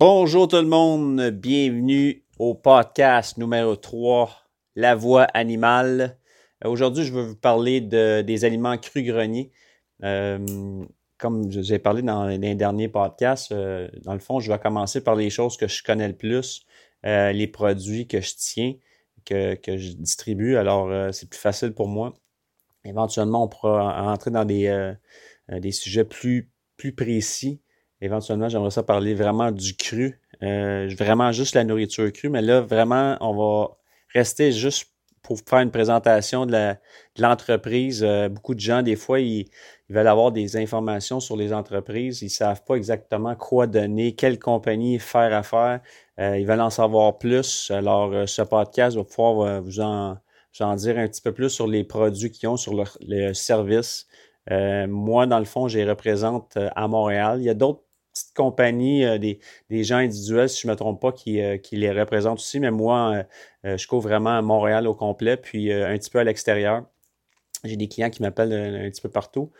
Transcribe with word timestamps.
Bonjour 0.00 0.48
tout 0.48 0.56
le 0.56 0.66
monde, 0.66 1.30
bienvenue 1.30 2.24
au 2.40 2.56
podcast 2.56 3.38
numéro 3.38 3.76
3, 3.76 4.28
La 4.74 4.96
voix 4.96 5.22
animale. 5.22 6.18
Euh, 6.64 6.68
aujourd'hui, 6.68 7.04
je 7.04 7.14
vais 7.14 7.24
vous 7.24 7.36
parler 7.36 7.80
de, 7.80 8.20
des 8.22 8.44
aliments 8.44 8.76
crus 8.76 9.04
greniers. 9.04 9.52
Euh, 10.02 10.84
comme 11.16 11.48
j'ai 11.48 11.78
parlé 11.78 12.02
dans 12.02 12.26
les 12.26 12.56
derniers 12.56 12.88
podcasts, 12.88 13.52
euh, 13.52 13.88
dans 14.02 14.14
le 14.14 14.18
fond, 14.18 14.40
je 14.40 14.50
vais 14.50 14.58
commencer 14.58 15.00
par 15.00 15.14
les 15.14 15.30
choses 15.30 15.56
que 15.56 15.68
je 15.68 15.84
connais 15.84 16.08
le 16.08 16.16
plus, 16.16 16.66
les 17.04 17.46
produits 17.46 18.08
que 18.08 18.20
je 18.20 18.32
tiens, 18.36 18.74
que, 19.24 19.56
je 19.64 19.92
distribue. 19.92 20.56
Alors, 20.56 21.14
c'est 21.14 21.30
plus 21.30 21.38
facile 21.38 21.72
pour 21.72 21.86
moi. 21.86 22.14
Éventuellement, 22.84 23.44
on 23.44 23.48
pourra 23.48 24.12
entrer 24.12 24.32
dans 24.32 24.44
des, 24.44 24.98
sujets 25.70 26.04
plus 26.04 26.50
précis 26.96 27.60
Éventuellement, 28.00 28.48
j'aimerais 28.48 28.70
ça 28.70 28.82
parler 28.82 29.14
vraiment 29.14 29.50
du 29.50 29.76
cru. 29.76 30.20
Euh, 30.42 30.88
vraiment 30.98 31.32
juste 31.32 31.54
la 31.54 31.64
nourriture 31.64 32.12
crue, 32.12 32.28
mais 32.28 32.42
là, 32.42 32.60
vraiment, 32.60 33.16
on 33.20 33.34
va 33.34 33.76
rester 34.12 34.52
juste 34.52 34.90
pour 35.22 35.38
faire 35.48 35.60
une 35.60 35.70
présentation 35.70 36.44
de 36.44 36.74
l'entreprise. 37.18 38.04
Euh, 38.04 38.28
beaucoup 38.28 38.54
de 38.54 38.60
gens, 38.60 38.82
des 38.82 38.96
fois, 38.96 39.20
ils, 39.20 39.46
veulent 39.88 40.08
avoir 40.08 40.32
des 40.32 40.56
informations 40.56 41.20
sur 41.20 41.36
les 41.36 41.52
entreprises. 41.52 42.20
Ils 42.22 42.26
ne 42.26 42.30
savent 42.30 42.64
pas 42.64 42.74
exactement 42.74 43.34
quoi 43.36 43.66
donner, 43.66 44.14
quelle 44.14 44.38
compagnie 44.38 44.98
faire 44.98 45.32
affaire. 45.32 45.80
Euh, 46.18 46.38
ils 46.38 46.46
veulent 46.46 46.60
en 46.60 46.70
savoir 46.70 47.18
plus. 47.18 47.70
Alors, 47.70 48.28
ce 48.28 48.42
podcast 48.42 48.96
va 48.96 49.04
pouvoir 49.04 49.62
vous 49.62 49.80
en, 49.80 50.18
dire 50.76 50.98
un 50.98 51.08
petit 51.08 51.22
peu 51.22 51.32
plus 51.32 51.50
sur 51.50 51.66
les 51.66 51.84
produits 51.84 52.30
qu'ils 52.30 52.48
ont, 52.48 52.56
sur 52.56 52.74
le, 52.74 53.32
service. 54.48 54.88
moi, 54.90 55.26
dans 55.26 55.38
le 55.38 55.44
fond, 55.44 55.68
je 55.68 55.78
les 55.78 55.84
représente 55.84 56.58
à 56.74 56.88
Montréal. 56.88 57.38
Il 57.40 57.44
y 57.44 57.50
a 57.50 57.54
d'autres 57.54 57.84
petites 58.14 58.34
compagnies, 58.34 59.04
euh, 59.04 59.18
des, 59.18 59.84
gens 59.84 59.96
individuels, 59.96 60.48
si 60.48 60.62
je 60.62 60.68
ne 60.68 60.72
me 60.72 60.76
trompe 60.76 61.00
pas, 61.00 61.12
qui, 61.12 61.40
euh, 61.40 61.58
qui, 61.58 61.76
les 61.76 61.90
représentent 61.90 62.38
aussi. 62.38 62.60
Mais 62.60 62.70
moi, 62.70 63.24
euh, 63.64 63.76
je 63.76 63.86
couvre 63.86 64.08
vraiment 64.08 64.40
Montréal 64.42 64.86
au 64.86 64.94
complet, 64.94 65.36
puis 65.36 65.72
un 65.72 65.96
petit 65.98 66.10
peu 66.10 66.20
à 66.20 66.24
l'extérieur. 66.24 66.84
J'ai 67.64 67.76
des 67.76 67.88
clients 67.88 68.10
qui 68.10 68.22
m'appellent 68.22 68.52
un, 68.52 68.90
petit 68.90 69.00
peu 69.00 69.08
partout. 69.08 69.50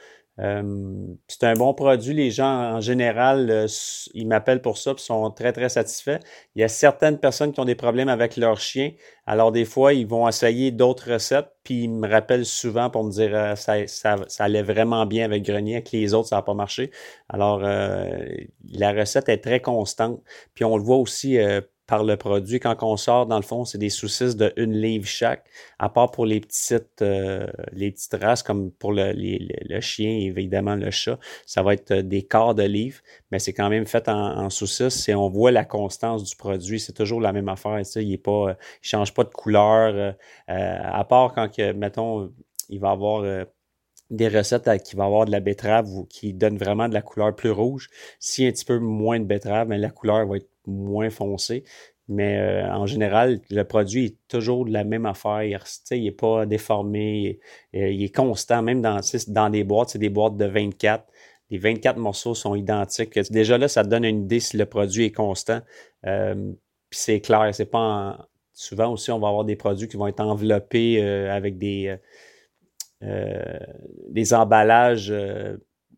Euh, 0.41 1.15
c'est 1.29 1.45
un 1.45 1.55
bon 1.55 1.75
produit. 1.75 2.13
Les 2.13 2.31
gens, 2.31 2.75
en 2.75 2.81
général, 2.81 3.51
euh, 3.51 3.67
ils 4.15 4.27
m'appellent 4.27 4.63
pour 4.63 4.79
ça 4.79 4.93
et 4.93 4.99
sont 4.99 5.31
très, 5.31 5.53
très 5.53 5.69
satisfaits. 5.69 6.19
Il 6.57 6.61
y 6.61 6.65
a 6.65 6.69
certaines 6.69 7.19
personnes 7.19 7.53
qui 7.53 7.61
ont 7.61 7.65
des 7.65 7.77
problèmes 7.77 8.09
avec 8.09 8.37
leur 8.37 8.59
chien. 8.59 8.93
Alors, 9.27 9.53
des 9.53 9.65
fois, 9.65 9.95
ils 9.95 10.07
vont 10.07 10.29
essayer 10.29 10.73
d'autres 10.73 11.13
recettes, 11.13 11.51
puis 11.63 11.85
ils 11.85 11.89
me 11.89 12.09
rappellent 12.09 12.47
souvent 12.47 12.91
pour 12.91 13.05
me 13.05 13.11
dire 13.13 13.31
euh, 13.35 13.55
ça, 13.55 13.87
ça, 13.87 14.17
allait 14.41 14.63
vraiment 14.63 15.07
bien 15.07 15.25
avec 15.25 15.45
Grenier, 15.45 15.77
avec 15.77 15.93
les 15.93 16.15
autres, 16.15 16.29
ça 16.29 16.37
n'a 16.37 16.43
pas 16.43 16.55
marché. 16.55 16.91
Alors, 17.29 17.61
la 17.61 18.93
recette 18.93 19.29
est 19.29 19.39
très 19.39 19.61
constante. 19.61 20.21
Puis 20.55 20.65
on 20.65 20.77
le 20.77 20.83
voit 20.83 20.97
aussi 20.97 21.39
par 21.87 22.05
le 22.05 22.17
produit. 22.17 22.61
Quand 22.61 22.77
on 22.83 22.97
sort, 22.97 23.27
dans 23.27 23.37
le 23.37 23.43
fond, 23.43 23.65
c'est 23.65 23.79
des 23.79 23.91
saucisses 23.91 24.37
de 24.37 24.53
une 24.57 24.73
livre 24.73 25.07
chaque, 25.07 25.45
à 25.79 25.89
part 25.89 26.11
pour 26.11 26.27
les 26.27 26.41
petites, 26.41 27.03
euh, 27.03 27.47
les 27.73 27.91
petites 27.91 28.17
races, 28.21 28.43
comme 28.43 28.71
pour 28.71 28.93
le, 28.93 29.13
le, 29.15 29.81
chien 29.81 30.11
et 30.11 30.25
évidemment 30.25 30.77
le 30.77 30.91
chat. 30.91 31.19
Ça 31.47 31.63
va 31.63 31.75
être 31.75 31.91
euh, 31.91 32.03
des 32.03 32.23
quarts 32.23 32.55
de 32.55 32.63
livre, 32.63 33.01
mais 33.31 33.39
c'est 33.39 33.53
quand 33.53 33.69
même 33.69 33.87
fait 33.87 34.09
en, 34.09 34.51
saucisses 34.51 35.09
et 35.09 35.15
on 35.15 35.29
voit 35.29 35.51
la 35.51 35.65
constance 35.65 36.25
du 36.25 36.37
produit. 36.37 36.81
C'est 36.81 36.93
toujours 36.93 37.21
la 37.21 37.33
même 37.33 37.49
affaire. 37.49 37.79
Il 37.97 38.11
ne 38.11 38.53
il 38.53 38.57
change 38.83 39.13
pas 39.13 39.25
de 39.25 39.31
couleur, 39.31 39.95
euh, 39.95 40.13
à 40.49 41.05
part 41.05 41.33
quand, 41.35 41.59
mettons, 41.75 42.33
il 42.69 42.81
va 42.81 42.91
avoir 42.91 43.47
des 44.11 44.29
recettes 44.29 44.71
qui 44.83 44.97
vont 44.97 45.05
avoir 45.05 45.25
de 45.25 45.31
la 45.31 45.41
betterave 45.41 45.89
ou 45.89 46.05
qui 46.05 46.33
donnent 46.33 46.59
vraiment 46.59 46.89
de 46.89 46.95
la 46.95 47.03
couleur 47.03 47.35
plus 47.35 47.51
rouge. 47.51 47.89
Si 48.19 48.47
un 48.47 48.51
petit 48.51 48.65
peu 48.65 48.79
moins 48.79 49.19
de 49.19 49.25
betterave, 49.25 49.71
la 49.71 49.91
couleur 49.91 50.27
va 50.27 50.37
être 50.37 50.49
moins 50.67 51.11
foncé. 51.11 51.65
Mais 52.09 52.39
euh, 52.39 52.71
en 52.71 52.87
général, 52.87 53.41
le 53.51 53.63
produit 53.65 54.05
est 54.07 54.17
toujours 54.29 54.67
de 54.67 54.73
la 54.73 54.85
même 54.85 55.07
affaire. 55.07 55.43
Il 55.91 56.03
n'est 56.03 56.11
pas 56.11 56.45
déformé. 56.45 57.39
Euh, 57.75 57.91
il, 57.91 58.03
est 58.05 58.15
constant, 58.15 58.63
même 58.63 58.83
dans, 58.83 59.01
dans 59.29 59.49
des 59.49 59.65
boîtes. 59.65 59.91
C'est 59.91 59.99
des 59.99 60.11
boîtes 60.11 60.37
de 60.37 60.45
24. 60.45 61.05
Les 61.51 61.59
24 61.59 61.99
morceaux 61.99 62.35
sont 62.35 62.55
identiques. 62.55 63.19
Déjà 63.31 63.57
là, 63.57 63.69
ça 63.69 63.85
donne 63.85 64.05
une 64.05 64.25
idée 64.25 64.41
si 64.41 64.57
le 64.57 64.67
produit 64.67 65.07
est 65.07 65.13
constant. 65.13 65.61
Euh, 66.07 66.53
puis 66.91 67.01
c'est 67.01 67.21
clair, 67.21 67.51
c'est 67.53 67.71
pas 67.71 68.29
souvent 68.53 68.93
aussi 68.93 69.11
on 69.11 69.19
va 69.19 69.29
avoir 69.29 69.45
des 69.45 69.57
produits 69.57 69.89
qui 69.89 69.97
vont 69.97 70.07
être 70.07 70.21
enveloppés 70.21 71.03
avec 71.03 71.59
des, 71.59 71.97
des 74.11 74.35
emballages 74.35 75.13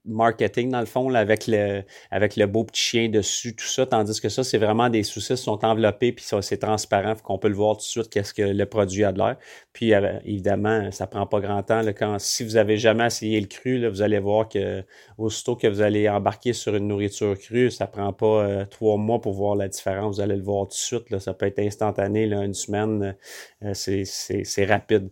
marketing, 0.07 0.71
dans 0.71 0.81
le 0.81 0.87
fond, 0.87 1.13
avec, 1.15 1.47
le, 1.47 1.83
avec 2.11 2.37
le 2.37 2.47
beau 2.47 2.65
petit 2.65 2.81
chien 2.81 3.09
dessus, 3.09 3.55
tout 3.55 3.67
ça, 3.67 3.87
tandis 3.87 4.21
que 4.21 4.29
ça, 4.29 4.45
c'est 4.45 4.59
vraiment 4.59 4.89
des 4.89 5.03
qui 5.03 5.37
sont 5.37 5.65
enveloppées, 5.65 6.13
puis 6.13 6.25
c'est 6.41 6.59
transparent, 6.59 7.15
qu'on 7.23 7.39
peut 7.39 7.49
le 7.49 7.55
voir 7.55 7.77
tout 7.77 7.83
de 7.83 7.87
suite, 7.87 8.11
qu'est-ce 8.11 8.33
que 8.33 8.43
le 8.43 8.67
produit 8.67 9.05
a 9.05 9.13
de 9.13 9.19
l'air. 9.19 9.37
Puis, 9.73 9.95
euh, 9.95 10.19
évidemment, 10.25 10.91
ça 10.93 11.07
prend 11.07 11.27
pas 11.27 11.41
grand 11.41 11.63
temps. 11.63 11.83
Là, 11.83 11.93
quand, 11.93 12.19
si 12.19 12.45
vous 12.45 12.57
avez 12.57 12.77
jamais 12.79 13.07
essayé 13.07 13.41
le 13.41 13.47
cru, 13.47 13.79
là, 13.79 13.91
vous 13.91 14.03
allez 14.03 14.19
voir 14.19 14.49
que 14.49 14.85
aussitôt 15.19 15.57
que 15.57 15.67
vous 15.67 15.81
allez 15.81 16.09
embarquer 16.09 16.53
sur 16.53 16.75
une 16.75 16.89
nourriture 16.89 17.37
crue, 17.39 17.71
ça 17.71 17.87
prend 17.87 18.13
pas 18.13 18.45
euh, 18.45 18.65
trois 18.67 18.97
mois 18.97 19.21
pour 19.21 19.33
voir 19.33 19.57
la 19.57 19.69
différence. 19.69 20.17
Vous 20.17 20.23
allez 20.23 20.37
le 20.37 20.43
voir 20.43 20.65
tout 20.65 20.71
de 20.71 20.75
suite. 20.75 21.11
Là, 21.11 21.21
ça 21.21 21.35
peut 21.35 21.47
être 21.47 21.59
instantané, 21.59 22.27
là, 22.27 22.45
une 22.45 22.55
semaine, 22.55 23.17
euh, 23.63 23.73
c'est 23.75 24.65
rapide. 24.65 25.11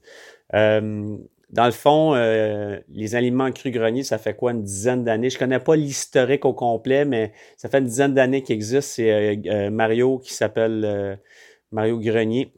Dans 1.54 1.66
le 1.66 1.70
fond, 1.70 2.16
euh, 2.16 2.81
les 2.88 3.15
aliments 3.15 3.53
crus 3.53 3.72
greniers, 3.72 4.03
ça 4.03 4.19
fait 4.19 4.34
quoi, 4.34 4.50
une 4.50 4.65
dizaine 4.65 5.04
d'années? 5.04 5.31
Je 5.31 5.38
connais 5.38 5.60
pas 5.60 5.76
l'historique 5.76 6.44
au 6.44 6.53
complet, 6.53 7.04
mais 7.04 7.32
ça 7.56 7.69
fait 7.69 7.78
une 7.78 7.84
dizaine 7.84 8.12
d'années 8.12 8.42
qu'il 8.42 8.56
existe. 8.56 8.88
C'est 8.88 9.12
euh, 9.12 9.37
euh, 9.47 9.70
Mario 9.70 10.19
qui 10.19 10.34
s'appelle 10.34 11.20
Mario 11.70 12.00
Grenier 12.00 12.53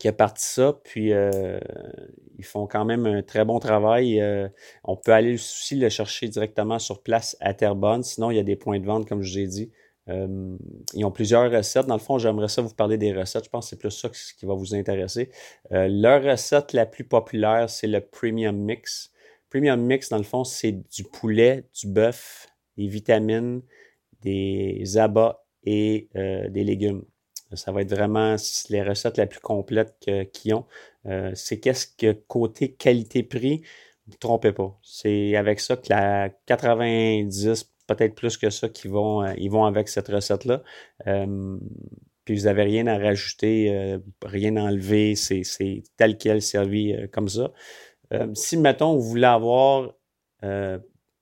qui 0.00 0.08
a 0.08 0.12
parti 0.12 0.44
ça. 0.44 0.80
Puis 0.82 1.12
ils 1.12 2.44
font 2.44 2.66
quand 2.66 2.84
même 2.84 3.06
un 3.06 3.22
très 3.22 3.44
bon 3.44 3.60
travail. 3.60 4.20
on 4.82 4.96
peut 4.96 5.12
aller 5.12 5.34
aussi 5.34 5.76
le 5.76 5.88
chercher 5.88 6.26
directement 6.26 6.80
sur 6.80 7.02
place 7.04 7.36
à 7.38 7.54
Terrebonne. 7.54 8.02
Sinon, 8.02 8.32
il 8.32 8.36
y 8.36 8.40
a 8.40 8.44
des 8.44 8.56
points 8.56 8.80
de 8.80 8.86
vente, 8.86 9.08
comme 9.08 9.22
je 9.22 9.30
vous 9.30 9.38
ai 9.38 9.46
dit. 9.46 9.70
Euh, 10.08 10.56
ils 10.94 11.04
ont 11.04 11.10
plusieurs 11.10 11.50
recettes. 11.50 11.86
Dans 11.86 11.94
le 11.94 12.00
fond, 12.00 12.18
j'aimerais 12.18 12.48
ça 12.48 12.62
vous 12.62 12.74
parler 12.74 12.98
des 12.98 13.12
recettes. 13.12 13.44
Je 13.44 13.50
pense 13.50 13.66
que 13.66 13.70
c'est 13.70 13.78
plus 13.78 13.90
ça 13.90 14.08
qui 14.08 14.46
va 14.46 14.54
vous 14.54 14.74
intéresser. 14.74 15.30
Euh, 15.72 15.88
leur 15.88 16.22
recette 16.22 16.72
la 16.72 16.86
plus 16.86 17.04
populaire, 17.04 17.68
c'est 17.68 17.86
le 17.86 18.00
Premium 18.00 18.56
Mix. 18.56 19.12
Premium 19.50 19.80
Mix, 19.80 20.08
dans 20.08 20.18
le 20.18 20.24
fond, 20.24 20.44
c'est 20.44 20.72
du 20.72 21.04
poulet, 21.04 21.64
du 21.74 21.88
bœuf, 21.88 22.48
des 22.76 22.86
vitamines, 22.86 23.62
des 24.22 24.98
abats 24.98 25.44
et 25.64 26.08
euh, 26.16 26.48
des 26.48 26.64
légumes. 26.64 27.04
Ça 27.54 27.72
va 27.72 27.80
être 27.80 27.90
vraiment 27.90 28.36
les 28.68 28.82
recettes 28.82 29.16
la 29.16 29.26
plus 29.26 29.40
complètes 29.40 29.94
qu'ils 30.34 30.52
ont. 30.52 30.66
c'est 31.32 31.60
qu'est-ce 31.60 31.86
que 31.86 32.12
côté 32.12 32.72
qualité-prix, 32.74 33.62
ne 34.06 34.12
vous 34.12 34.18
trompez 34.18 34.52
pas. 34.52 34.78
C'est 34.82 35.34
avec 35.34 35.60
ça 35.60 35.78
que 35.78 35.88
la 35.88 36.28
90 36.44 37.64
peut-être 37.88 38.14
plus 38.14 38.36
que 38.36 38.50
ça 38.50 38.68
qui 38.68 38.86
vont, 38.86 39.24
euh, 39.24 39.32
ils 39.36 39.50
vont 39.50 39.64
avec 39.64 39.88
cette 39.88 40.06
recette-là. 40.06 40.62
Euh, 41.08 41.58
puis 42.24 42.36
vous 42.36 42.44
n'avez 42.44 42.62
rien 42.62 42.86
à 42.86 42.98
rajouter, 42.98 43.74
euh, 43.74 43.98
rien 44.24 44.54
à 44.56 44.62
enlever, 44.62 45.16
c'est 45.16 45.42
tel 45.96 46.16
quel 46.18 46.42
servi 46.42 46.94
comme 47.10 47.28
ça. 47.28 47.50
si, 48.34 48.56
mettons, 48.56 48.94
vous 48.96 49.02
voulez 49.02 49.24
avoir 49.24 49.94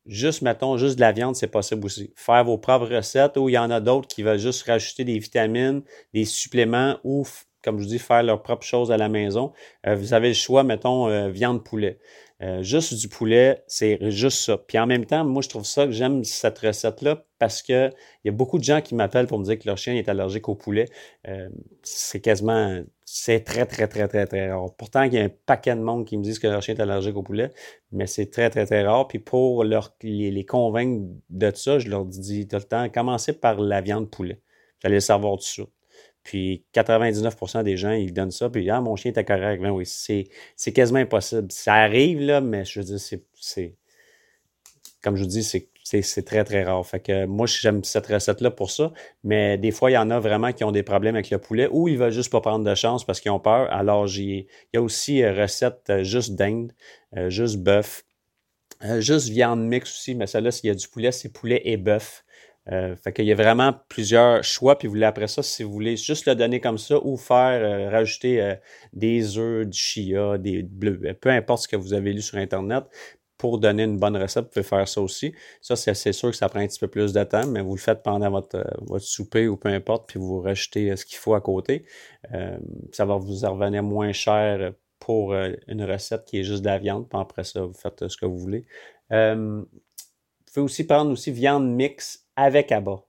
juste, 0.05 0.43
mettons, 0.43 0.77
juste 0.77 0.97
de 0.97 1.01
la 1.01 1.13
viande, 1.13 1.37
c'est 1.37 1.47
possible 1.47 1.87
aussi. 1.87 2.13
Faire 2.17 2.45
vos 2.45 2.59
propres 2.59 2.95
recettes 2.95 3.37
ou 3.37 3.49
il 3.49 3.53
y 3.53 3.59
en 3.59 3.71
a 3.71 3.81
d'autres 3.81 4.09
qui 4.09 4.23
veulent 4.23 4.39
juste 4.39 4.65
rajouter 4.65 5.05
des 5.05 5.19
vitamines, 5.19 5.83
des 6.13 6.25
suppléments 6.25 6.99
ou, 7.05 7.25
comme 7.67 7.79
je 7.79 7.83
vous 7.83 7.91
dis, 7.91 7.99
faire 7.99 8.23
leurs 8.23 8.43
propres 8.43 8.65
choses 8.65 8.93
à 8.93 8.97
la 8.97 9.09
maison. 9.09 9.53
vous 9.85 10.15
avez 10.15 10.29
le 10.29 10.35
choix, 10.35 10.63
mettons, 10.63 11.29
viande 11.29 11.63
poulet. 11.65 11.99
Euh, 12.43 12.63
juste 12.63 12.93
du 12.95 13.09
poulet, 13.09 13.63
c'est 13.67 14.11
juste 14.11 14.39
ça. 14.39 14.59
Puis 14.59 14.79
en 14.79 14.87
même 14.87 15.07
temps, 15.07 15.25
moi, 15.25 15.41
je 15.41 15.49
trouve 15.49 15.65
ça 15.65 15.87
que 15.87 15.93
j'aime 15.93 16.23
cette 16.23 16.59
recette-là 16.59 17.25
parce 17.39 17.63
qu'il 17.63 17.93
y 18.25 18.29
a 18.29 18.33
beaucoup 18.33 18.59
de 18.59 18.65
gens 18.65 18.83
qui 18.83 18.95
m'appellent 18.95 19.27
pour 19.27 19.39
me 19.39 19.45
dire 19.45 19.59
que 19.59 19.67
leur 19.67 19.79
chien 19.79 19.95
est 19.95 20.09
allergique 20.09 20.49
au 20.49 20.55
poulet. 20.55 20.87
Euh, 21.29 21.49
c'est 21.83 22.21
quasiment, 22.21 22.83
c'est 23.07 23.41
très, 23.41 23.65
très, 23.65 23.89
très, 23.89 24.07
très, 24.07 24.27
très 24.27 24.51
rare. 24.53 24.75
Pourtant, 24.77 25.03
il 25.05 25.15
y 25.15 25.19
a 25.19 25.25
un 25.25 25.31
paquet 25.47 25.75
de 25.75 25.81
monde 25.81 26.05
qui 26.07 26.19
me 26.19 26.23
disent 26.23 26.39
que 26.39 26.47
leur 26.47 26.61
chien 26.61 26.75
est 26.75 26.81
allergique 26.81 27.17
au 27.17 27.23
poulet, 27.23 27.53
mais 27.91 28.07
c'est 28.07 28.31
très, 28.31 28.51
très, 28.51 28.67
très 28.67 28.83
rare. 28.87 29.09
Puis 29.09 29.19
pour 29.19 29.65
leur, 29.65 29.97
les, 30.03 30.45
convaincre 30.45 31.07
de 31.31 31.51
ça, 31.55 31.79
je 31.79 31.89
leur 31.89 32.05
dis 32.05 32.47
tout 32.49 32.57
le 32.57 32.63
temps, 32.63 32.89
commencez 32.91 33.33
par 33.33 33.59
la 33.61 33.81
viande 33.81 34.11
poulet. 34.11 34.43
Vous 34.83 34.89
allez 34.89 34.97
le 34.97 35.01
savoir 35.01 35.39
tout 35.39 35.45
suite. 35.45 35.76
Puis 36.27 36.65
99% 36.75 37.63
des 37.63 37.77
gens, 37.77 37.93
ils 37.93 38.13
donnent 38.13 38.33
ça, 38.33 38.51
puis 38.51 38.69
ah, 38.69 38.81
mon 38.81 38.97
chien 38.97 39.13
était 39.13 39.25
correct. 39.25 39.63
Ben 39.63 39.71
oui, 39.71 39.87
c'est 39.87 40.73
quasiment 40.73 40.99
impossible. 40.99 41.53
Ça 41.53 41.75
arrive, 41.75 42.21
là, 42.21 42.41
mais 42.41 42.65
je 42.65 42.81
veux 42.81 42.85
dire, 42.85 42.99
c'est. 42.99 43.77
Comme 45.01 45.15
je 45.15 45.23
vous 45.23 45.29
dis, 45.29 45.45
c'est 45.45 46.25
très, 46.25 46.43
très 46.43 46.65
rare. 46.65 46.85
Fait 46.85 46.99
que 46.99 47.27
moi, 47.27 47.47
j'aime 47.47 47.85
cette 47.85 48.09
recette-là 48.09 48.51
pour 48.51 48.73
ça. 48.73 48.93
Mais 49.23 49.57
des 49.57 49.71
fois, 49.71 49.93
il 49.93 49.95
y 49.95 49.99
en 49.99 50.11
a 50.11 50.19
vraiment 50.19 50.53
qui 50.53 50.65
ont 50.65 50.73
des 50.73 50.83
problèmes 50.83 51.15
avec 51.15 51.31
le 51.31 51.39
poulet 51.39 51.69
ou 51.71 51.87
ils 51.87 51.97
veulent 51.97 52.11
juste 52.11 52.33
pas 52.33 52.41
prendre 52.41 52.65
de 52.69 52.75
chance 52.75 53.05
parce 53.07 53.21
qu'ils 53.21 53.31
ont 53.31 53.39
peur. 53.39 53.73
Alors, 53.73 54.09
il 54.09 54.47
y 54.75 54.77
a 54.77 54.83
aussi 54.83 55.23
euh, 55.23 55.33
recette 55.33 55.91
euh, 55.91 56.03
juste 56.03 56.35
dinde, 56.35 56.73
euh, 57.17 57.31
juste 57.31 57.59
bœuf, 57.59 58.05
juste 58.99 59.29
viande 59.29 59.65
mix 59.65 59.97
aussi. 59.97 60.17
Mais 60.17 60.27
celle-là, 60.27 60.51
s'il 60.51 60.67
y 60.67 60.71
a 60.73 60.75
du 60.75 60.89
poulet, 60.89 61.13
c'est 61.13 61.29
poulet 61.29 61.63
et 61.65 61.77
bœuf. 61.77 62.25
Euh, 62.73 62.97
fait 62.97 63.13
qu'il 63.13 63.27
y 63.27 63.33
a 63.33 63.35
vraiment 63.35 63.73
plusieurs 63.89 64.43
choix, 64.43 64.77
puis 64.77 64.89
vous 64.89 64.95
voulez 64.95 65.07
après 65.07 65.29
ça, 65.29 65.43
si 65.43 65.63
vous 65.63 65.73
voulez 65.73 65.97
juste 65.97 66.27
le 66.27 66.35
donner 66.35 66.61
comme 66.61 66.79
ça 66.79 66.99
ou 67.05 67.17
faire 67.17 67.63
euh, 67.63 67.91
rajouter 67.91 68.43
euh, 68.43 68.55
des 68.93 69.39
œufs, 69.39 69.67
du 69.67 69.79
chia, 69.79 70.37
des 70.39 70.63
bleus, 70.63 71.01
peu 71.21 71.31
importe 71.31 71.63
ce 71.63 71.69
que 71.69 71.77
vous 71.77 71.95
avez 71.95 72.13
lu 72.13 72.23
sur 72.23 72.39
Internet, 72.39 72.85
pour 73.39 73.59
donner 73.59 73.85
une 73.85 73.99
bonne 73.99 74.17
recette, 74.17 74.45
vous 74.45 74.51
pouvez 74.51 74.63
faire 74.65 74.89
ça 74.89 75.01
aussi. 75.01 75.35
Ça, 75.61 75.77
c'est 75.77 76.13
sûr 76.13 76.31
que 76.31 76.37
ça 76.37 76.49
prend 76.49 76.61
un 76.61 76.67
petit 76.67 76.79
peu 76.79 76.89
plus 76.89 77.13
de 77.13 77.23
temps, 77.23 77.47
mais 77.47 77.61
vous 77.61 77.75
le 77.75 77.81
faites 77.81 78.03
pendant 78.03 78.31
votre, 78.31 78.65
votre 78.81 79.05
souper 79.05 79.47
ou 79.47 79.59
peu 79.59 79.69
importe, 79.69 80.09
puis 80.09 80.19
vous 80.19 80.41
rajoutez 80.41 80.97
ce 80.97 81.05
qu'il 81.05 81.19
faut 81.19 81.35
à 81.35 81.41
côté. 81.43 81.85
ça 82.93 83.05
va 83.05 83.17
vous 83.17 83.35
revenir 83.35 83.83
moins 83.83 84.13
cher 84.13 84.73
pour 84.99 85.35
une 85.35 85.85
recette 85.85 86.25
qui 86.25 86.39
est 86.39 86.45
juste 86.45 86.63
de 86.63 86.69
la 86.69 86.79
viande, 86.79 87.11
puis 87.11 87.21
après 87.21 87.45
ça, 87.45 87.61
vous 87.61 87.75
faites 87.75 88.09
ce 88.09 88.17
que 88.17 88.25
vous 88.25 88.39
voulez. 88.39 88.65
vous 89.11 89.67
pouvez 90.47 90.65
aussi 90.65 90.85
prendre 90.87 91.11
aussi 91.11 91.31
viande 91.31 91.69
mix 91.69 92.26
avec 92.37 92.73
abat. 92.73 93.03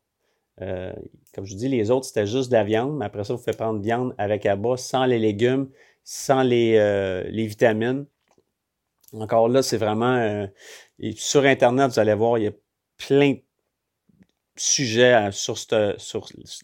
Euh, 0.61 0.93
comme 1.33 1.45
je 1.45 1.53
vous 1.53 1.59
dis, 1.59 1.67
les 1.67 1.91
autres, 1.91 2.07
c'était 2.07 2.25
juste 2.25 2.49
de 2.49 2.55
la 2.55 2.63
viande, 2.63 2.97
mais 2.97 3.05
après 3.05 3.23
ça, 3.23 3.33
vous 3.33 3.41
faites 3.41 3.57
prendre 3.57 3.79
viande 3.79 4.15
avec 4.17 4.45
abat, 4.45 4.77
sans 4.77 5.05
les 5.05 5.19
légumes, 5.19 5.69
sans 6.03 6.41
les, 6.41 6.77
euh, 6.77 7.23
les 7.29 7.45
vitamines. 7.45 8.05
Encore 9.13 9.49
là, 9.49 9.61
c'est 9.61 9.77
vraiment... 9.77 10.15
Euh, 10.15 10.47
sur 11.15 11.45
Internet, 11.45 11.91
vous 11.91 11.99
allez 11.99 12.15
voir, 12.15 12.37
il 12.39 12.45
y 12.45 12.47
a 12.47 12.53
plein 12.97 13.33
de 13.33 13.41
sujets 14.55 15.29
sur, 15.31 15.55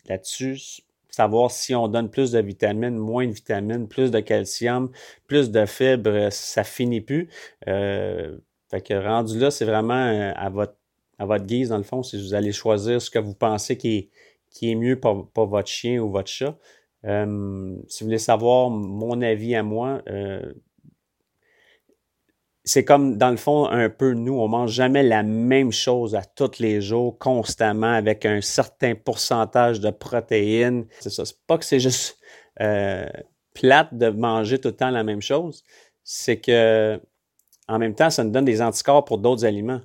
là-dessus. 0.08 0.82
Savoir 1.10 1.52
si 1.52 1.76
on 1.76 1.88
donne 1.88 2.10
plus 2.10 2.32
de 2.32 2.40
vitamines, 2.40 2.98
moins 2.98 3.28
de 3.28 3.34
vitamines, 3.34 3.88
plus 3.88 4.10
de 4.10 4.20
calcium, 4.20 4.92
plus 5.28 5.52
de 5.52 5.66
fibres, 5.68 6.30
ça 6.32 6.64
finit 6.64 7.02
plus. 7.02 7.30
fait 7.64 8.82
que 8.84 8.94
rendu 8.96 9.38
là, 9.38 9.52
c'est 9.52 9.66
vraiment 9.66 10.34
à 10.36 10.50
votre 10.50 10.74
à 11.20 11.26
votre 11.26 11.46
guise, 11.46 11.70
dans 11.70 11.78
le 11.78 11.84
fond, 11.84 12.04
si 12.04 12.22
vous 12.22 12.34
allez 12.34 12.52
choisir 12.52 13.02
ce 13.02 13.10
que 13.10 13.20
vous 13.20 13.34
pensez 13.34 13.78
qui 13.78 13.98
est, 13.98 14.10
qui 14.50 14.72
est 14.72 14.76
mieux 14.76 15.00
pour, 15.00 15.30
votre 15.36 15.68
chien 15.68 16.00
ou 16.00 16.10
votre 16.10 16.30
chat. 16.30 16.58
Euh, 17.06 17.76
si 17.88 18.04
vous 18.04 18.08
voulez 18.08 18.18
savoir 18.18 18.70
mon 18.70 19.22
avis 19.22 19.56
à 19.56 19.64
moi, 19.64 20.02
euh, 20.10 20.54
c'est 22.64 22.86
comme 22.86 23.18
dans 23.18 23.30
le 23.30 23.38
fond 23.38 23.66
un 23.66 23.90
peu 23.90 24.14
nous, 24.14 24.36
on 24.36 24.48
mange 24.48 24.72
jamais 24.72 25.04
la 25.04 25.22
même 25.22 25.72
chose 25.72 26.16
à 26.16 26.24
tous 26.24 26.60
les 26.60 26.82
jours, 26.82 27.18
constamment, 27.20 27.92
avec 27.94 28.26
un 28.26 28.40
certain 28.42 28.96
pourcentage 28.96 29.82
de 29.82 29.90
protéines. 29.90 30.86
C'est 31.02 31.10
ça. 31.10 31.26
C'est 31.26 31.46
pas 31.46 31.58
que 31.58 31.66
c'est 31.66 31.82
juste 31.82 32.18
euh, 32.62 33.06
plate 33.54 33.94
de 33.94 34.10
manger 34.10 34.60
tout 34.60 34.70
le 34.70 34.76
temps 34.76 34.90
la 34.92 35.04
même 35.04 35.22
chose, 35.22 35.64
c'est 36.04 36.38
que 36.38 37.00
en 37.68 37.80
même 37.80 37.96
temps, 37.96 38.10
ça 38.10 38.24
nous 38.24 38.32
donne 38.32 38.46
des 38.46 38.62
anticorps 38.62 39.06
pour 39.06 39.18
d'autres 39.18 39.46
aliments 39.46 39.82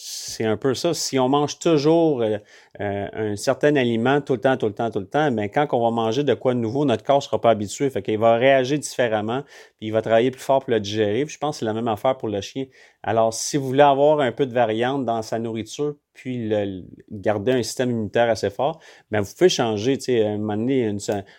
c'est 0.00 0.44
un 0.44 0.56
peu 0.56 0.74
ça. 0.74 0.94
Si 0.94 1.18
on 1.18 1.28
mange 1.28 1.58
toujours 1.58 2.22
euh, 2.22 2.38
euh, 2.80 3.08
un 3.12 3.34
certain 3.34 3.74
aliment 3.74 4.20
tout 4.20 4.34
le 4.34 4.40
temps, 4.40 4.56
tout 4.56 4.66
le 4.66 4.72
temps, 4.72 4.92
tout 4.92 5.00
le 5.00 5.08
temps, 5.08 5.28
mais 5.32 5.48
ben, 5.48 5.66
quand 5.66 5.76
on 5.76 5.82
va 5.82 5.90
manger 5.90 6.22
de 6.22 6.34
quoi 6.34 6.54
de 6.54 6.60
nouveau, 6.60 6.84
notre 6.84 7.02
corps 7.02 7.16
ne 7.16 7.22
sera 7.22 7.40
pas 7.40 7.50
habitué. 7.50 7.90
Fait 7.90 8.00
qu'il 8.00 8.18
va 8.18 8.36
réagir 8.36 8.78
différemment, 8.78 9.42
puis 9.76 9.88
il 9.88 9.90
va 9.90 10.00
travailler 10.00 10.30
plus 10.30 10.40
fort 10.40 10.60
pour 10.60 10.70
le 10.70 10.78
digérer. 10.78 11.26
je 11.26 11.36
pense 11.38 11.56
que 11.56 11.58
c'est 11.60 11.64
la 11.64 11.72
même 11.72 11.88
affaire 11.88 12.16
pour 12.16 12.28
le 12.28 12.40
chien. 12.40 12.66
Alors, 13.02 13.34
si 13.34 13.56
vous 13.56 13.66
voulez 13.66 13.82
avoir 13.82 14.20
un 14.20 14.30
peu 14.30 14.46
de 14.46 14.52
variante 14.52 15.04
dans 15.04 15.22
sa 15.22 15.40
nourriture, 15.40 15.96
puis 16.14 16.48
garder 17.10 17.52
un 17.52 17.62
système 17.64 17.90
immunitaire 17.90 18.28
assez 18.28 18.50
fort, 18.50 18.80
ben 19.10 19.20
vous 19.20 19.32
pouvez 19.36 19.48
changer. 19.48 19.98
Un 20.08 20.38
moment 20.38 20.56
donné, 20.56 20.96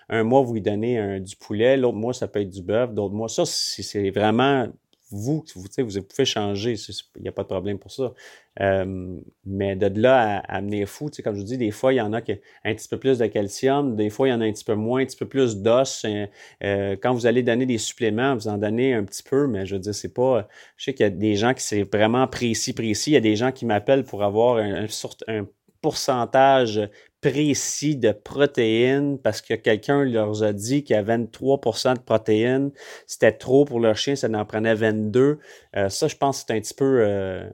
un 0.09 0.23
mois, 0.23 0.41
vous 0.41 0.53
lui 0.53 0.61
donnez 0.61 1.19
du 1.21 1.37
poulet, 1.37 1.77
l'autre 1.77 1.97
mois, 1.97 2.13
ça 2.13 2.27
peut 2.27 2.41
être 2.41 2.49
du 2.49 2.61
bœuf, 2.61 2.93
d'autres 2.93 3.15
mois. 3.15 3.29
Ça, 3.29 3.43
c'est 3.45 4.09
vraiment 4.09 4.67
vous, 5.11 5.43
vous, 5.55 5.63
vous 5.77 6.01
pouvez 6.03 6.25
changer, 6.25 6.75
il 7.15 7.21
n'y 7.21 7.27
a 7.27 7.31
pas 7.31 7.43
de 7.43 7.47
problème 7.47 7.79
pour 7.79 7.91
ça. 7.91 8.13
Euh, 8.61 9.19
mais 9.45 9.75
de 9.75 9.99
là 9.99 10.39
à, 10.39 10.57
amener 10.57 10.85
fou, 10.85 11.09
comme 11.23 11.35
je 11.35 11.39
vous 11.39 11.45
dis, 11.45 11.57
des 11.57 11.71
fois, 11.71 11.93
il 11.93 11.97
y 11.97 12.01
en 12.01 12.13
a 12.13 12.21
qui 12.21 12.33
un 12.63 12.75
petit 12.75 12.87
peu 12.87 12.97
plus 12.97 13.17
de 13.17 13.25
calcium, 13.27 13.95
des 13.95 14.09
fois, 14.09 14.27
il 14.27 14.31
y 14.31 14.33
en 14.33 14.41
a 14.41 14.45
un 14.45 14.51
petit 14.51 14.65
peu 14.65 14.75
moins, 14.75 15.01
un 15.01 15.05
petit 15.05 15.17
peu 15.17 15.27
plus 15.27 15.57
d'os. 15.57 16.05
Euh, 16.05 16.27
euh, 16.63 16.95
quand 17.01 17.13
vous 17.13 17.25
allez 17.25 17.43
donner 17.43 17.65
des 17.65 17.77
suppléments, 17.77 18.35
vous 18.35 18.47
en 18.47 18.57
donnez 18.57 18.93
un 18.93 19.03
petit 19.03 19.23
peu, 19.23 19.47
mais 19.47 19.65
je 19.65 19.75
veux 19.75 19.81
dire, 19.81 19.95
c'est 19.95 20.13
pas. 20.13 20.47
Je 20.77 20.85
sais 20.85 20.93
qu'il 20.93 21.03
y 21.05 21.07
a 21.07 21.09
des 21.09 21.35
gens 21.35 21.53
qui 21.53 21.63
c'est 21.63 21.83
vraiment 21.83 22.27
précis, 22.27 22.73
précis. 22.73 23.11
Il 23.11 23.13
y 23.13 23.17
a 23.17 23.21
des 23.21 23.35
gens 23.35 23.51
qui 23.51 23.65
m'appellent 23.65 24.03
pour 24.03 24.23
avoir 24.23 24.57
un, 24.57 24.85
un 25.27 25.47
pourcentage 25.81 26.81
précis 27.21 27.97
de 27.97 28.11
protéines 28.11 29.19
parce 29.19 29.41
que 29.41 29.53
quelqu'un 29.53 30.03
leur 30.03 30.43
a 30.43 30.53
dit 30.53 30.83
qu'il 30.83 30.95
y 30.95 30.99
a 30.99 31.03
23% 31.03 31.95
de 31.95 31.99
protéines. 31.99 32.71
C'était 33.07 33.33
trop 33.33 33.65
pour 33.65 33.79
leur 33.79 33.95
chien, 33.97 34.15
ça 34.15 34.27
en 34.29 34.45
prenait 34.45 34.75
22. 34.75 35.39
Euh, 35.75 35.89
ça, 35.89 36.07
je 36.07 36.15
pense 36.15 36.41
que 36.41 36.45
c'est 36.47 36.57
un 36.57 36.61
petit 36.61 36.73
peu 36.73 37.03
euh, 37.05 37.49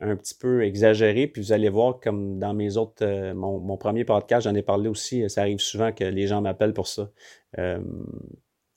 un 0.00 0.16
petit 0.16 0.34
peu 0.34 0.64
exagéré. 0.64 1.26
Puis 1.26 1.42
vous 1.42 1.52
allez 1.52 1.68
voir, 1.68 1.98
comme 2.00 2.38
dans 2.38 2.54
mes 2.54 2.76
autres, 2.76 3.04
euh, 3.04 3.34
mon, 3.34 3.76
premier 3.76 4.04
podcast, 4.04 4.44
j'en 4.44 4.54
ai 4.54 4.62
parlé 4.62 4.88
aussi, 4.88 5.28
ça 5.28 5.42
arrive 5.42 5.58
souvent 5.58 5.92
que 5.92 6.04
les 6.04 6.26
gens 6.26 6.40
m'appellent 6.40 6.74
pour 6.74 6.86
ça. 6.86 7.10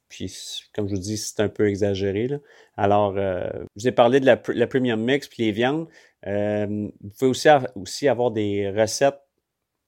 puis, 0.10 0.34
comme 0.74 0.88
je 0.88 0.96
vous 0.96 1.02
dis, 1.02 1.18
c'est 1.18 1.42
un 1.42 1.50
peu 1.50 1.68
exagéré. 1.70 2.30
Alors, 2.78 3.16
je 3.16 3.66
vous 3.76 3.88
ai 3.88 3.92
parlé 3.92 4.20
de 4.20 4.26
la, 4.26 4.68
premium 4.68 5.02
mix 5.02 5.28
puis 5.28 5.44
les 5.44 5.52
viandes. 5.52 5.88
vous 6.26 6.92
pouvez 7.20 7.30
aussi, 7.30 7.50
aussi 7.76 8.08
avoir 8.08 8.31
des 8.31 8.70
recettes 8.72 9.25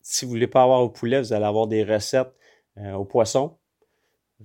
si 0.10 0.24
vous 0.24 0.32
ne 0.32 0.38
voulez 0.38 0.48
pas 0.48 0.64
avoir 0.64 0.82
au 0.82 0.90
poulet, 0.90 1.20
vous 1.20 1.34
allez 1.34 1.46
avoir 1.46 1.68
des 1.68 1.84
recettes 1.84 2.34
euh, 2.78 2.94
au 2.94 3.04
poisson. 3.04 3.58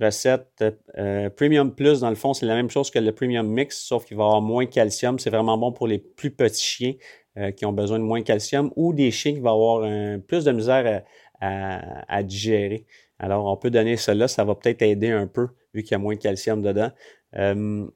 Recettes 0.01 0.65
euh, 0.99 1.31
Premium 1.31 1.73
Plus, 1.73 2.01
dans 2.01 2.11
le 2.11 2.17
fond, 2.17 2.35
c'est 2.35 2.47
la 2.47 2.57
même 2.57 2.69
chose 2.69 2.91
que 2.91 2.99
le 2.99 3.13
Premium 3.13 3.47
Mix, 3.47 3.79
sauf 3.79 4.05
qu'il 4.05 4.17
va 4.17 4.25
avoir 4.25 4.43
moins 4.43 4.65
de 4.65 4.71
calcium. 4.71 5.21
C'est 5.21 5.31
vraiment 5.31 5.57
bon 5.57 5.71
pour 5.71 5.87
les 5.87 5.99
plus 5.99 6.33
petits 6.33 6.65
chiens 6.65 6.95
euh, 7.39 7.53
qui 7.53 7.65
ont 7.65 7.73
besoin 7.73 8.01
de 8.01 8.05
moins 8.05 8.19
de 8.19 8.25
calcium 8.25 8.73
ou 8.75 8.93
des 8.93 9.13
chiens 9.13 9.35
qui 9.35 9.39
vont 9.39 9.53
avoir 9.53 10.21
plus 10.27 10.45
de 10.45 10.51
misère 10.51 11.05
à, 11.41 12.23
digérer. 12.25 12.87
Alors, 13.21 13.47
on 13.47 13.57
peut 13.57 13.71
donner 13.71 13.97
cela, 13.97 14.27
ça 14.27 14.45
va 14.45 14.57
peut-être 14.57 14.83
aider 14.83 15.11
un 15.11 15.29
peu 15.29 15.49
vu 15.75 15.83
qu'il 15.83 15.93
y 15.93 15.95
a 15.95 15.99
moins 15.99 16.15
de 16.15 16.21
calcium 16.21 16.61
dedans. 16.61 16.91
il 17.35 17.93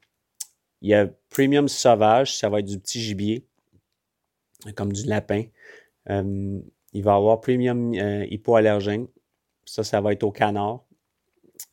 y 0.81 0.93
a 0.93 1.07
Premium 1.29 1.67
Sauvage, 1.67 2.37
ça 2.37 2.47
va 2.49 2.59
être 2.59 2.65
du 2.65 2.79
petit 2.79 3.01
gibier, 3.01 3.45
comme 4.75 4.93
du 4.93 5.05
lapin. 5.05 5.43
Il 6.97 7.03
va 7.03 7.13
avoir 7.13 7.41
premium 7.41 7.93
euh, 7.93 8.25
hypoallergène. 8.27 9.07
Ça, 9.65 9.83
ça 9.83 10.01
va 10.01 10.13
être 10.13 10.23
au 10.23 10.31
canard. 10.31 10.83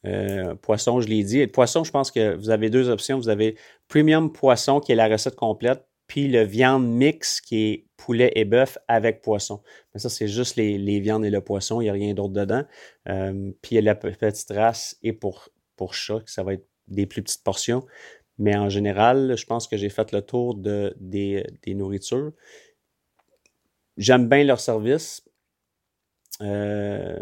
Euh, 0.04 0.54
poisson, 0.56 1.00
je 1.00 1.08
l'ai 1.08 1.24
dit. 1.24 1.40
Et 1.40 1.46
poisson, 1.46 1.82
je 1.82 1.90
pense 1.90 2.10
que 2.10 2.36
vous 2.36 2.50
avez 2.50 2.68
deux 2.68 2.90
options. 2.90 3.16
Vous 3.16 3.30
avez 3.30 3.56
premium 3.88 4.30
poisson, 4.30 4.80
qui 4.80 4.92
est 4.92 4.94
la 4.94 5.08
recette 5.08 5.34
complète, 5.34 5.86
puis 6.08 6.28
le 6.28 6.42
viande 6.42 6.86
mix, 6.86 7.40
qui 7.40 7.56
est 7.56 7.86
poulet 7.96 8.32
et 8.36 8.44
bœuf 8.44 8.76
avec 8.86 9.22
poisson. 9.22 9.62
Mais 9.94 10.00
ça, 10.00 10.10
c'est 10.10 10.28
juste 10.28 10.56
les, 10.56 11.00
viandes 11.00 11.24
et 11.24 11.30
le 11.30 11.40
poisson. 11.40 11.80
Il 11.80 11.84
n'y 11.84 11.90
a 11.90 11.94
rien 11.94 12.12
d'autre 12.12 12.34
dedans. 12.34 12.64
Euh, 13.08 13.50
puis 13.62 13.72
il 13.72 13.74
y 13.76 13.78
a 13.78 13.80
la 13.80 13.94
petite 13.94 14.50
race 14.50 14.98
et 15.02 15.14
pour, 15.14 15.48
pour 15.76 15.94
chat, 15.94 16.20
ça 16.26 16.42
va 16.42 16.52
être 16.52 16.68
des 16.86 17.06
plus 17.06 17.22
petites 17.22 17.44
portions. 17.44 17.86
Mais 18.36 18.54
en 18.54 18.68
général, 18.68 19.38
je 19.38 19.46
pense 19.46 19.66
que 19.66 19.78
j'ai 19.78 19.88
fait 19.88 20.12
le 20.12 20.20
tour 20.20 20.54
de, 20.54 20.94
des, 21.00 21.46
des 21.62 21.72
nourritures. 21.72 22.32
J'aime 23.96 24.28
bien 24.28 24.44
leur 24.44 24.60
service. 24.60 25.22
Euh, 26.40 27.18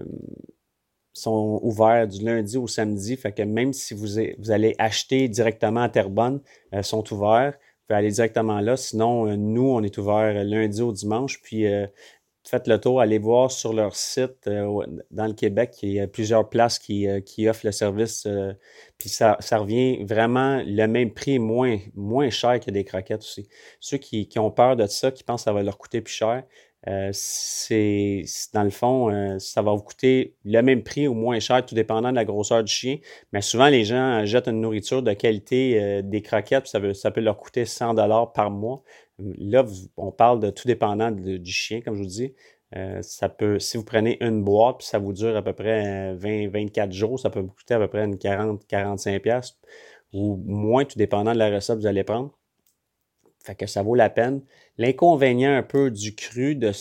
sont 1.13 1.61
ouverts 1.63 2.09
du 2.09 2.25
lundi 2.25 2.57
au 2.57 2.67
samedi. 2.67 3.17
Fait 3.17 3.33
que 3.33 3.43
même 3.43 3.73
si 3.73 3.93
vous, 3.95 4.07
vous 4.39 4.51
allez 4.51 4.75
acheter 4.79 5.29
directement 5.29 5.83
à 5.83 5.89
Terrebonne, 5.89 6.41
euh, 6.75 6.83
sont 6.83 7.13
ouverts. 7.13 7.53
Vous 7.53 7.87
pouvez 7.89 7.99
aller 7.99 8.11
directement 8.11 8.61
là. 8.61 8.77
Sinon, 8.77 9.29
euh, 9.29 9.37
nous, 9.37 9.69
on 9.69 9.83
est 9.83 9.99
ouvert 9.99 10.45
lundi 10.45 10.81
au 10.81 10.93
dimanche. 10.93 11.41
Puis 11.43 11.67
faites 12.45 12.67
le 12.67 12.79
tour, 12.79 13.01
allez 13.01 13.19
voir 13.19 13.51
sur 13.51 13.73
leur 13.73 13.95
site 13.95 14.49
dans 14.49 15.27
le 15.27 15.33
Québec. 15.33 15.77
Il 15.83 15.93
y 15.93 16.01
a 16.01 16.07
plusieurs 16.07 16.49
places 16.49 16.79
qui, 16.79 17.07
qui 17.25 17.49
offrent 17.49 17.67
le 17.67 17.73
service. 17.73 18.27
puis 18.99 19.09
ça, 19.09 19.37
ça, 19.41 19.59
revient 19.59 20.05
vraiment 20.05 20.63
le 20.67 20.87
même 20.87 21.13
prix, 21.13 21.39
moins, 21.39 21.79
moins 21.95 22.31
cher 22.31 22.61
que 22.61 22.71
des 22.71 22.85
croquettes 22.85 23.23
aussi. 23.23 23.49
Ceux 23.81 23.99
qui, 23.99 24.29
qui, 24.29 24.39
ont 24.39 24.51
peur 24.51 24.77
de 24.77 24.87
ça, 24.87 25.11
qui 25.11 25.25
pensent 25.25 25.43
que 25.43 25.45
ça 25.45 25.53
va 25.53 25.63
leur 25.63 25.79
coûter 25.79 26.01
plus 26.01 26.15
cher, 26.15 26.43
euh, 26.89 27.11
c'est 27.13 28.25
dans 28.53 28.65
le 28.65 28.71
fond, 28.71 29.09
euh, 29.11 29.39
ça 29.39 29.63
va 29.63 29.73
vous 29.73 29.83
coûter 29.83 30.35
le 30.45 30.61
même 30.63 30.83
prix 30.83 31.07
ou 31.07 31.15
moins 31.15 31.39
cher, 31.39 31.65
tout 31.65 31.77
dépendant 31.77 32.11
de 32.11 32.17
la 32.17 32.25
grosseur 32.25 32.65
du 32.65 32.73
chien. 32.73 32.99
Mais 33.33 33.41
souvent, 33.41 33.69
les 33.69 33.85
gens 33.85 34.25
jettent 34.25 34.49
une 34.49 34.61
nourriture 34.61 35.03
de 35.03 35.13
qualité, 35.13 35.81
euh, 35.81 36.03
des 36.03 36.23
croquettes, 36.23 36.67
ça, 36.67 36.81
veut, 36.81 36.93
ça 36.95 37.13
peut 37.13 37.21
leur 37.21 37.37
coûter 37.37 37.67
100 37.67 37.95
dollars 37.95 38.33
par 38.33 38.51
mois. 38.51 38.83
Là, 39.39 39.65
on 39.97 40.13
parle 40.13 40.41
de 40.41 40.51
tout 40.51 40.67
dépendant 40.67 41.11
du 41.11 41.53
chien, 41.53 41.81
comme 41.81 41.95
je 41.95 42.01
vous 42.03 42.09
dis. 42.09 42.35
ça 43.03 43.29
peut, 43.29 43.59
si 43.59 43.77
vous 43.77 43.85
prenez 43.85 44.19
une 44.25 44.43
boîte, 44.43 44.79
puis 44.79 44.87
ça 44.87 44.99
vous 44.99 45.13
dure 45.13 45.37
à 45.37 45.43
peu 45.43 45.53
près 45.53 46.15
20-24 46.17 46.93
jours, 46.93 47.21
ça 47.21 47.31
peut 47.31 47.41
vous 47.41 47.53
coûter 47.53 47.75
à 47.75 47.79
peu 47.79 47.89
près 47.89 48.05
une 48.05 48.17
40-45 48.17 49.21
pièces 49.21 49.59
ou 50.13 50.37
moins, 50.47 50.85
tout 50.85 50.99
dépendant 50.99 51.33
de 51.33 51.39
la 51.39 51.51
recette 51.51 51.77
que 51.77 51.81
vous 51.83 51.87
allez 51.87 52.05
prendre. 52.05 52.37
Fait 53.45 53.55
que 53.55 53.67
ça 53.67 53.83
vaut 53.83 53.95
la 53.95 54.11
peine. 54.11 54.43
L'inconvénient 54.79 55.57
un 55.57 55.63
peu 55.63 55.91
du 55.91 56.15
cru, 56.15 56.55
de, 56.55 56.73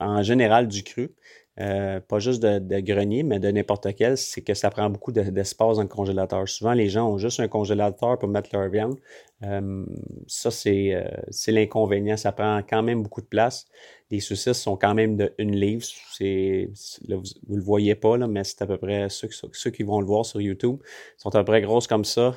en 0.00 0.22
général 0.22 0.68
du 0.68 0.82
cru, 0.82 1.14
euh, 1.60 2.00
pas 2.00 2.18
juste 2.18 2.42
de, 2.42 2.80
grenier, 2.80 3.22
mais 3.22 3.38
de 3.38 3.48
n'importe 3.50 3.94
quel, 3.94 4.16
c'est 4.16 4.40
que 4.40 4.54
ça 4.54 4.70
prend 4.70 4.88
beaucoup 4.88 5.12
d'espace 5.12 5.76
dans 5.76 5.82
le 5.82 5.88
congélateur. 5.88 6.48
Souvent, 6.48 6.72
les 6.72 6.88
gens 6.88 7.10
ont 7.10 7.18
juste 7.18 7.40
un 7.40 7.48
congélateur 7.48 8.18
pour 8.18 8.28
mettre 8.28 8.48
leur 8.54 8.70
viande. 8.70 8.98
Euh, 9.42 9.84
ça, 10.26 10.48
euh, 10.66 11.04
c'est 11.30 11.52
l'inconvénient. 11.52 12.16
Ça 12.16 12.32
prend 12.32 12.62
quand 12.66 12.82
même 12.82 13.02
beaucoup 13.02 13.20
de 13.20 13.26
place. 13.26 13.66
Les 14.10 14.20
saucisses 14.20 14.62
sont 14.62 14.76
quand 14.76 14.94
même 14.94 15.16
de 15.16 15.34
une 15.36 15.54
livre. 15.54 15.84
Vous 16.18 16.24
ne 16.24 17.56
le 17.56 17.62
voyez 17.62 17.94
pas, 17.96 18.16
là, 18.16 18.26
mais 18.26 18.44
c'est 18.44 18.62
à 18.62 18.66
peu 18.66 18.78
près 18.78 19.08
ceux, 19.10 19.70
qui 19.70 19.82
vont 19.82 20.00
le 20.00 20.06
voir 20.06 20.24
sur 20.24 20.40
YouTube. 20.40 20.78
sont 21.18 21.34
à 21.34 21.40
peu 21.40 21.44
près 21.44 21.60
grosses 21.60 21.86
comme 21.86 22.04
ça 22.04 22.34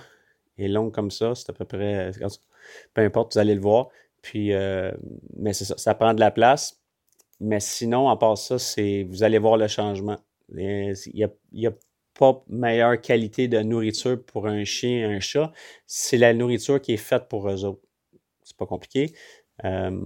et 0.58 0.68
longues 0.68 0.94
comme 0.94 1.12
ça. 1.12 1.36
C'est 1.36 1.50
à 1.50 1.54
peu 1.54 1.64
près. 1.64 2.12
Peu 2.94 3.02
importe, 3.02 3.34
vous 3.36 3.40
allez 3.40 3.56
le 3.56 3.62
voir. 3.62 3.90
Puis, 4.22 4.52
mais 5.38 5.54
c'est 5.54 5.66
ça, 5.66 5.78
ça 5.78 5.96
prend 5.96 6.14
de 6.14 6.20
la 6.20 6.32
place. 6.32 6.82
Mais 7.40 7.60
sinon, 7.60 8.10
à 8.10 8.18
part 8.18 8.38
ça, 8.38 8.60
c'est 8.60 9.04
vous 9.04 9.24
allez 9.24 9.38
voir 9.38 9.58
le 9.58 9.68
changement. 9.68 10.18
Il 10.50 10.94
n'y 11.14 11.24
a, 11.68 11.72
pas 12.18 12.46
meilleure 12.48 13.02
qualité 13.02 13.50
de 13.50 13.60
nourriture 13.60 14.24
pour 14.24 14.48
un 14.48 14.64
chien 14.64 15.10
et 15.10 15.16
un 15.16 15.20
chat. 15.20 15.52
C'est 15.86 16.18
la 16.18 16.34
nourriture 16.34 16.82
qui 16.82 16.94
est 16.94 16.98
faite 16.98 17.28
pour 17.28 17.50
eux 17.50 17.66
autres. 17.66 17.82
C'est 18.44 18.56
pas 18.56 18.66
compliqué. 18.66 19.14
Euh, 19.66 20.00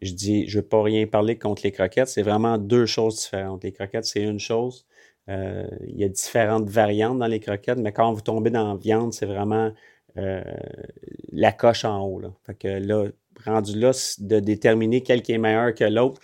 je 0.00 0.12
dis, 0.12 0.48
je 0.48 0.58
ne 0.58 0.62
veux 0.62 0.68
pas 0.68 0.82
rien 0.82 1.06
parler 1.06 1.36
contre 1.36 1.62
les 1.64 1.72
croquettes. 1.72 2.08
C'est 2.08 2.22
vraiment 2.22 2.58
deux 2.58 2.86
choses 2.86 3.16
différentes. 3.16 3.64
Les 3.64 3.72
croquettes, 3.72 4.04
c'est 4.04 4.22
une 4.22 4.38
chose. 4.38 4.86
Euh, 5.28 5.66
il 5.86 5.98
y 5.98 6.04
a 6.04 6.08
différentes 6.08 6.68
variantes 6.68 7.18
dans 7.18 7.26
les 7.26 7.40
croquettes, 7.40 7.78
mais 7.78 7.92
quand 7.92 8.12
vous 8.12 8.20
tombez 8.20 8.50
dans 8.50 8.72
la 8.72 8.76
viande, 8.76 9.12
c'est 9.12 9.26
vraiment 9.26 9.72
euh, 10.16 10.42
la 11.32 11.52
coche 11.52 11.84
en 11.84 12.00
haut. 12.00 12.20
Là. 12.20 12.32
Là, 12.64 13.06
rendu 13.44 13.78
là, 13.78 13.92
de 14.18 14.40
déterminer 14.40 15.02
quel 15.02 15.22
qui 15.22 15.32
est 15.32 15.38
meilleur 15.38 15.74
que 15.74 15.84
l'autre, 15.84 16.20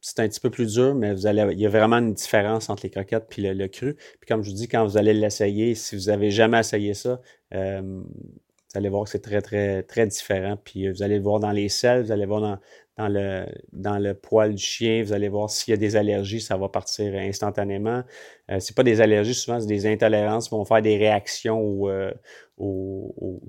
c'est 0.00 0.20
un 0.20 0.28
petit 0.28 0.40
peu 0.40 0.50
plus 0.50 0.74
dur, 0.74 0.94
mais 0.94 1.12
vous 1.12 1.26
allez, 1.26 1.46
il 1.52 1.60
y 1.60 1.66
a 1.66 1.68
vraiment 1.68 1.98
une 1.98 2.14
différence 2.14 2.70
entre 2.70 2.84
les 2.84 2.90
croquettes 2.90 3.26
et 3.38 3.54
le, 3.54 3.68
cru. 3.68 3.94
Puis 3.94 4.26
comme 4.26 4.42
je 4.42 4.50
vous 4.50 4.56
dis, 4.56 4.68
quand 4.68 4.84
vous 4.84 4.96
allez 4.96 5.12
l'essayer, 5.12 5.74
si 5.74 5.94
vous 5.94 6.08
avez 6.08 6.30
jamais 6.30 6.60
essayé 6.60 6.94
ça, 6.94 7.20
euh, 7.54 7.80
vous 7.82 8.78
allez 8.78 8.88
voir 8.88 9.04
que 9.04 9.10
c'est 9.10 9.20
très, 9.20 9.42
très, 9.42 9.82
très 9.82 10.06
différent. 10.06 10.56
Puis 10.56 10.88
vous 10.88 11.02
allez 11.02 11.16
le 11.16 11.22
voir 11.22 11.40
dans 11.40 11.50
les 11.50 11.68
selles, 11.68 12.04
vous 12.04 12.12
allez 12.12 12.26
voir 12.26 12.40
dans, 12.40 12.58
dans, 13.00 13.08
le, 13.08 13.46
dans 13.72 13.98
le 13.98 14.12
poil 14.14 14.54
du 14.54 14.62
chien, 14.62 15.02
vous 15.02 15.14
allez 15.14 15.30
voir 15.30 15.48
s'il 15.48 15.72
y 15.72 15.74
a 15.74 15.78
des 15.78 15.96
allergies, 15.96 16.40
ça 16.40 16.58
va 16.58 16.68
partir 16.68 17.14
instantanément. 17.14 18.02
Euh, 18.50 18.60
c'est 18.60 18.76
pas 18.76 18.82
des 18.82 19.00
allergies, 19.00 19.34
souvent 19.34 19.58
c'est 19.58 19.66
des 19.66 19.86
intolérances 19.86 20.48
qui 20.48 20.54
vont 20.54 20.64
faire 20.66 20.82
des 20.82 20.98
réactions 20.98 21.58
aux, 21.58 21.88
euh, 21.88 22.12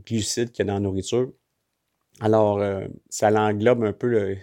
glucides 0.06 0.52
qu'il 0.52 0.66
y 0.66 0.70
a 0.70 0.72
dans 0.72 0.76
la 0.76 0.80
nourriture. 0.80 1.34
Alors, 2.22 2.60
euh, 2.60 2.88
ça 3.10 3.30
l'englobe 3.30 3.84
un 3.84 3.94
peu 3.94 4.08
le, 4.08 4.38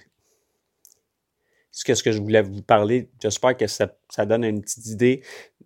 ce 1.70 1.84
que, 1.84 1.94
ce 1.94 2.02
que 2.02 2.12
je 2.12 2.20
voulais 2.20 2.42
vous 2.42 2.62
parler. 2.62 3.08
J'espère 3.22 3.56
que 3.56 3.66
ça, 3.66 3.88
donne 4.26 4.44
une 4.44 4.60
petite 4.60 4.86
idée 4.86 5.22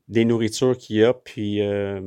des 0.07 0.25
nourritures 0.25 0.77
qu'il 0.79 0.97
y 0.97 1.05
a. 1.05 1.15
Puis, 1.15 1.63
euh, 1.63 2.01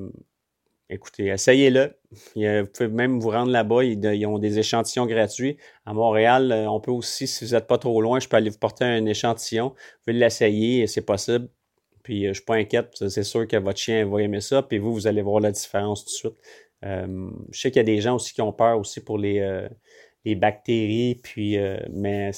écoutez, 0.89 1.27
essayez-le. 1.27 1.95
Vous 2.35 2.67
pouvez 2.73 2.89
même 2.89 3.19
vous 3.19 3.29
rendre 3.29 3.51
là-bas. 3.51 3.83
Ils, 3.83 4.25
ont 4.25 4.39
des 4.39 4.59
échantillons 4.59 5.05
gratuits. 5.05 5.57
À 5.85 5.93
Montréal, 5.93 6.51
euh, 6.51 6.69
on 6.69 6.79
peut 6.79 6.91
aussi, 6.91 7.27
si 7.27 7.45
vous 7.45 7.51
n'êtes 7.51 7.67
pas 7.67 7.77
trop 7.77 8.01
loin, 8.01 8.19
je 8.19 8.27
peux 8.27 8.37
aller 8.37 8.49
vous 8.49 8.57
porter 8.57 8.85
un 8.85 9.05
échantillon. 9.05 9.69
Vous 9.69 10.03
pouvez 10.05 10.17
l'essayer, 10.17 10.87
c'est 10.87 11.05
possible. 11.05 11.49
Puis, 12.03 12.23
je 12.23 12.27
ne 12.29 12.33
suis 12.33 12.43
pas 12.43 12.55
inquiète. 12.55 12.93
C'est 13.07 13.23
sûr 13.23 13.47
que 13.47 13.57
votre 13.57 13.79
chien 13.79 14.05
va 14.07 14.21
aimer 14.21 14.41
ça. 14.41 14.61
Puis, 14.61 14.77
vous, 14.77 14.93
vous 14.93 15.07
allez 15.07 15.21
voir 15.21 15.39
la 15.39 15.51
différence 15.51 16.05
tout 16.05 16.11
de 16.11 16.33
suite. 16.33 16.35
je 16.83 17.59
sais 17.59 17.71
qu'il 17.71 17.79
y 17.79 17.79
a 17.79 17.83
des 17.83 18.01
gens 18.01 18.15
aussi 18.15 18.33
qui 18.33 18.41
ont 18.41 18.53
peur 18.53 18.77
aussi 18.79 19.03
pour 19.03 19.17
les, 19.17 19.67
les 20.25 20.35
bactéries, 20.35 21.15
puis, 21.23 21.57
euh, 21.57 21.77
mais 21.91 22.31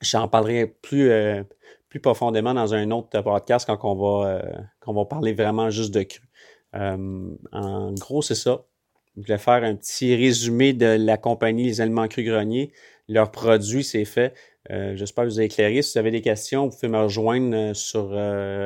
j'en 0.00 0.26
parlerai 0.26 0.66
plus, 0.66 1.10
euh, 1.10 1.44
plus 1.88 2.00
profondément 2.00 2.54
dans 2.54 2.74
un 2.74 2.90
autre 2.90 3.20
podcast 3.20 3.66
quand 3.66 3.94
va, 3.94 4.28
euh, 4.28 4.52
on 4.86 4.94
va 4.94 5.04
parler 5.04 5.34
vraiment 5.34 5.70
juste 5.70 5.94
de 5.94 6.02
cru. 6.02 6.22
En 6.72 7.92
gros, 7.94 8.22
c'est 8.22 8.34
ça. 8.34 8.64
Je 9.16 9.22
voulais 9.22 9.38
faire 9.38 9.62
un 9.64 9.74
petit 9.74 10.16
résumé 10.16 10.72
de 10.72 10.86
la 10.86 11.18
compagnie 11.18 11.64
Les 11.64 11.80
Aliments 11.80 12.08
Crus 12.08 12.24
Grenier. 12.24 12.72
Leurs 13.08 13.30
produits, 13.30 13.84
c'est 13.84 14.06
fait. 14.06 14.34
J'espère 14.70 15.24
que 15.24 15.28
vous 15.28 15.38
avez 15.38 15.46
éclairé. 15.46 15.82
Si 15.82 15.92
vous 15.92 15.98
avez 15.98 16.10
des 16.10 16.22
questions, 16.22 16.68
vous 16.68 16.74
pouvez 16.74 16.88
me 16.88 16.98
rejoindre 16.98 17.74
sur 17.74 18.18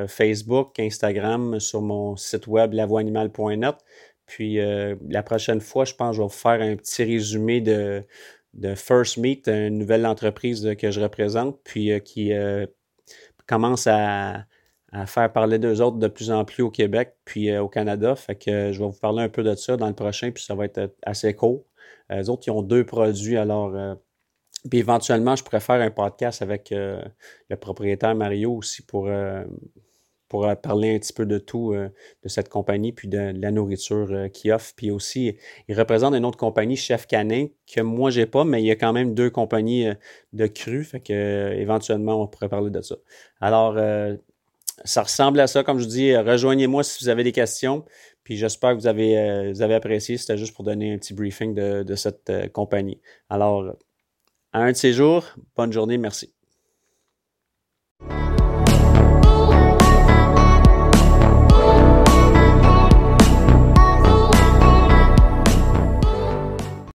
Facebook, 0.08 0.78
Instagram, 0.78 1.58
sur 1.58 1.82
mon 1.82 2.16
site 2.16 2.46
web 2.46 2.74
lavoianimal.net. 2.74 3.76
Puis 4.26 4.60
euh, 4.60 4.96
la 5.08 5.22
prochaine 5.22 5.60
fois, 5.60 5.84
je 5.84 5.94
pense 5.94 6.10
que 6.10 6.16
je 6.16 6.22
vais 6.22 6.28
vous 6.28 6.34
faire 6.34 6.60
un 6.60 6.76
petit 6.76 7.04
résumé 7.04 7.60
de, 7.60 8.04
de 8.54 8.74
First 8.74 9.16
Meet, 9.18 9.48
une 9.48 9.78
nouvelle 9.78 10.04
entreprise 10.04 10.74
que 10.78 10.90
je 10.90 11.00
représente, 11.00 11.60
puis 11.64 11.92
euh, 11.92 12.00
qui 12.00 12.32
euh, 12.32 12.66
commence 13.46 13.86
à, 13.86 14.44
faire 15.04 15.32
parler 15.32 15.58
d'eux 15.58 15.82
autres 15.82 15.98
de 15.98 16.08
plus 16.08 16.30
en 16.30 16.44
plus 16.44 16.62
au 16.62 16.70
Québec, 16.70 17.16
puis 17.24 17.56
au 17.58 17.68
Canada. 17.68 18.16
Fait 18.16 18.36
que 18.36 18.72
je 18.72 18.78
vais 18.78 18.86
vous 18.86 18.98
parler 18.98 19.22
un 19.22 19.28
peu 19.28 19.42
de 19.42 19.54
ça 19.54 19.76
dans 19.76 19.88
le 19.88 19.94
prochain, 19.94 20.30
puis 20.30 20.42
ça 20.42 20.54
va 20.54 20.64
être 20.64 20.94
assez 21.04 21.34
court. 21.34 21.64
Les 22.08 22.30
autres, 22.30 22.44
ils 22.46 22.50
ont 22.50 22.62
deux 22.62 22.86
produits, 22.86 23.36
alors 23.36 23.74
puis 24.70 24.78
éventuellement, 24.80 25.36
je 25.36 25.44
pourrais 25.44 25.60
faire 25.60 25.80
un 25.80 25.90
podcast 25.90 26.42
avec 26.42 26.70
le 26.70 27.56
propriétaire 27.56 28.14
Mario 28.14 28.52
aussi 28.54 28.82
pour 28.82 29.08
pour 30.28 30.48
parler 30.60 30.94
un 30.94 30.98
petit 30.98 31.12
peu 31.12 31.26
de 31.26 31.38
tout 31.38 31.72
euh, 31.72 31.88
de 32.22 32.28
cette 32.28 32.48
compagnie, 32.48 32.92
puis 32.92 33.08
de, 33.08 33.32
la 33.36 33.50
nourriture 33.50 34.08
euh, 34.10 34.28
qu'il 34.28 34.52
offre. 34.52 34.72
Puis 34.76 34.90
aussi, 34.90 35.36
il 35.68 35.78
représente 35.78 36.14
une 36.14 36.24
autre 36.24 36.38
compagnie, 36.38 36.76
Chef 36.76 37.06
Canin, 37.06 37.46
que 37.72 37.80
moi, 37.80 38.10
j'ai 38.10 38.26
pas, 38.26 38.44
mais 38.44 38.62
il 38.62 38.66
y 38.66 38.70
a 38.70 38.76
quand 38.76 38.92
même 38.92 39.14
deux 39.14 39.30
compagnies 39.30 39.88
euh, 39.88 39.94
de 40.32 40.46
cru, 40.46 40.84
fait 40.84 41.00
que 41.00 41.52
éventuellement, 41.54 42.22
on 42.22 42.26
pourrait 42.26 42.48
parler 42.48 42.70
de 42.70 42.80
ça. 42.82 42.96
Alors, 43.40 43.76
ça 44.84 45.02
ressemble 45.02 45.40
à 45.40 45.46
ça, 45.46 45.64
comme 45.64 45.78
je 45.78 45.86
dis, 45.86 46.16
rejoignez-moi 46.16 46.84
si 46.84 47.02
vous 47.02 47.08
avez 47.08 47.24
des 47.24 47.32
questions. 47.32 47.84
Puis 48.24 48.36
j'espère 48.36 48.72
que 48.74 48.80
vous 48.80 48.86
avez, 48.86 49.16
avez 49.16 49.74
apprécié. 49.74 50.18
C'était 50.18 50.36
juste 50.36 50.54
pour 50.54 50.64
donner 50.64 50.92
un 50.92 50.98
petit 50.98 51.14
briefing 51.14 51.54
de, 51.54 51.82
de 51.82 51.94
cette 51.94 52.32
compagnie. 52.52 53.00
Alors, 53.28 53.64
à 54.52 54.60
un 54.60 54.72
de 54.72 54.76
ces 54.76 54.92
jours, 54.92 55.24
bonne 55.56 55.72
journée, 55.72 55.98
merci. 55.98 56.35